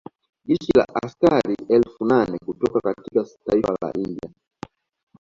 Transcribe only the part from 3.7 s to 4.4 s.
la India